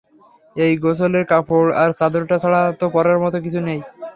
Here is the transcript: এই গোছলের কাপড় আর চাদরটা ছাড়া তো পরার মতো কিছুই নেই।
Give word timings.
এই 0.55 0.73
গোছলের 0.83 1.25
কাপড় 1.31 1.69
আর 1.81 1.89
চাদরটা 1.99 2.35
ছাড়া 2.43 2.61
তো 2.79 2.85
পরার 2.95 3.17
মতো 3.23 3.37
কিছুই 3.45 3.65
নেই। 3.67 3.79